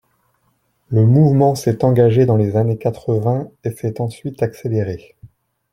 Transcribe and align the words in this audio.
Le 0.87 1.05
mouvement 1.05 1.53
s’est 1.53 1.85
engagé 1.85 2.25
dans 2.25 2.35
les 2.35 2.55
années 2.55 2.79
quatre-vingts 2.79 3.51
et 3.63 3.69
s’est 3.69 4.01
ensuite 4.01 4.41
accéléré. 4.41 5.15